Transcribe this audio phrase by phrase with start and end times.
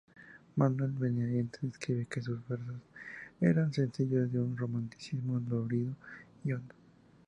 [0.55, 2.81] Manuel Benavente describe que sus versos
[3.39, 5.93] eran "sencillos, de un romanticismo dolorido
[6.43, 6.73] y hondo".